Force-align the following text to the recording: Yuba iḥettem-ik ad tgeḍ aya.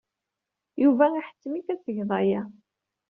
Yuba 0.83 1.05
iḥettem-ik 1.19 1.67
ad 1.73 1.79
tgeḍ 1.79 2.11
aya. 2.19 2.41